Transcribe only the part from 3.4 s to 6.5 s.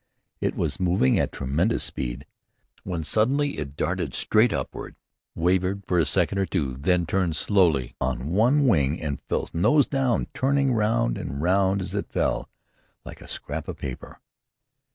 it darted straight upward, wavered for a second or